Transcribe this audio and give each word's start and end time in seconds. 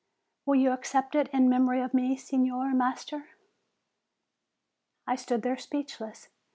Will 0.47 0.55
you 0.55 0.71
accept 0.71 1.13
it 1.13 1.29
in 1.31 1.47
memory 1.47 1.79
of 1.79 1.93
me, 1.93 2.17
Signor 2.17 2.73
Master?' 2.73 3.35
"I 5.05 5.15
stood 5.15 5.43
there 5.43 5.59
speechless. 5.59 6.27